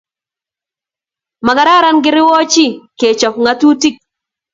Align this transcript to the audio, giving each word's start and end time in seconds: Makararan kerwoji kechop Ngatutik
Makararan 1.45 1.97
kerwoji 2.03 2.65
kechop 2.99 3.35
Ngatutik 3.41 3.95